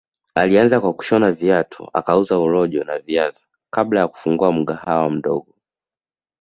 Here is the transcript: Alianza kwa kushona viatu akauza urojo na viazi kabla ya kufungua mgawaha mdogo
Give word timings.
Alianza 0.35 0.79
kwa 0.81 0.93
kushona 0.93 1.31
viatu 1.31 1.89
akauza 1.93 2.39
urojo 2.39 2.83
na 2.83 2.99
viazi 2.99 3.45
kabla 3.69 3.99
ya 3.99 4.07
kufungua 4.07 4.51
mgawaha 4.53 5.09
mdogo 5.09 5.55